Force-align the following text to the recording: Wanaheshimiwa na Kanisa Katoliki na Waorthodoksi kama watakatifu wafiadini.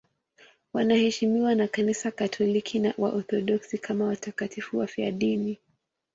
Wanaheshimiwa 0.73 1.55
na 1.55 1.67
Kanisa 1.67 2.11
Katoliki 2.11 2.79
na 2.79 2.93
Waorthodoksi 2.97 3.77
kama 3.77 4.05
watakatifu 4.05 4.77
wafiadini. 4.77 5.59